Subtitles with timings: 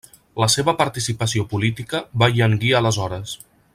[0.43, 3.37] La seva participació política va llanguir aleshores.